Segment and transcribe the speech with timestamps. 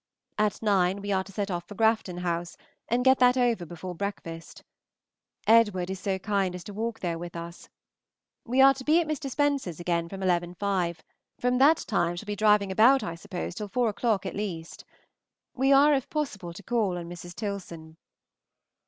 [0.39, 2.57] At nine we are to set off for Grafton House,
[2.89, 4.63] and get that over before breakfast.
[5.45, 7.69] Edward is so kind as to walk there with us.
[8.43, 9.29] We are to be at Mr.
[9.29, 11.01] Spence's again at 11.5:
[11.39, 14.85] from that time shall be driving about I suppose till four o'clock at least.
[15.53, 17.35] We are, if possible, to call on Mrs.
[17.35, 17.97] Tilson.